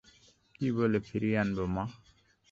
কি 0.55 0.67
বলে 0.77 0.99
ফিরিয়ে 1.07 1.37
আনব, 1.41 1.57
মা! 1.75 1.83